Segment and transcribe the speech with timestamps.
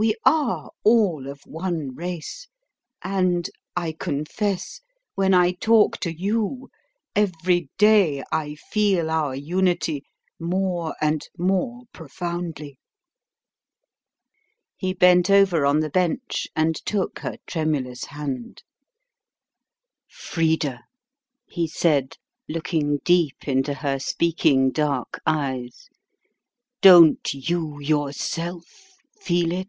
[0.00, 2.46] We are all of one race;
[3.02, 4.80] and I confess,
[5.16, 6.70] when I talk to you,
[7.16, 10.04] every day I feel our unity
[10.38, 12.78] more and more profoundly."
[14.76, 18.62] He bent over on the bench and took her tremulous hand.
[20.08, 20.84] "Frida,"
[21.48, 22.18] he said,
[22.48, 25.88] looking deep into her speaking dark eyes,
[26.82, 28.84] "don't you yourself
[29.20, 29.66] feel it?"